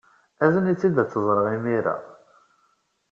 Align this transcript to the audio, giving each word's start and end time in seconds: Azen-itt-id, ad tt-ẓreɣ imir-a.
Azen-itt-id, 0.43 0.97
ad 1.03 1.09
tt-ẓreɣ 1.09 1.47
imir-a. 1.55 1.95